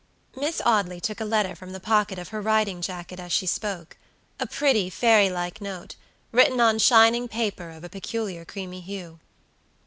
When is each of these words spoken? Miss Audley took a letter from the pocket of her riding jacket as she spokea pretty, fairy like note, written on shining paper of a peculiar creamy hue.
Miss 0.35 0.63
Audley 0.65 0.99
took 0.99 1.19
a 1.21 1.25
letter 1.25 1.55
from 1.55 1.73
the 1.73 1.79
pocket 1.79 2.17
of 2.17 2.29
her 2.29 2.41
riding 2.41 2.81
jacket 2.81 3.19
as 3.19 3.31
she 3.31 3.45
spokea 3.45 3.97
pretty, 4.49 4.89
fairy 4.89 5.29
like 5.29 5.61
note, 5.61 5.95
written 6.31 6.59
on 6.59 6.79
shining 6.79 7.27
paper 7.27 7.69
of 7.69 7.83
a 7.83 7.87
peculiar 7.89 8.43
creamy 8.43 8.81
hue. 8.81 9.19